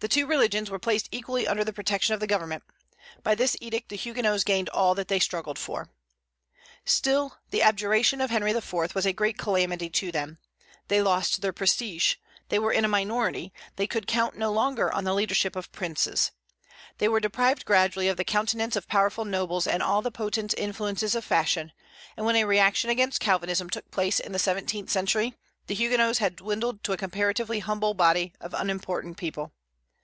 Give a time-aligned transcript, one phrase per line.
[0.00, 2.64] The two religions were placed equally under the protection of the government.
[3.22, 5.90] By this edict the Huguenots gained all that they had struggled for.
[6.84, 8.96] Still, the abjuration of Henry IV.
[8.96, 10.38] was a great calamity to them.
[10.88, 12.16] They lost their prestige;
[12.48, 16.32] they were in a minority; they could count no longer on the leadership of princes.
[16.98, 21.14] They were deprived gradually of the countenance of powerful nobles and all the potent influences
[21.14, 21.70] of fashion;
[22.16, 25.34] and when a reaction against Calvinism took place in the seventeenth century,
[25.68, 29.52] the Huguenots had dwindled to a comparatively humble body of unimportant people.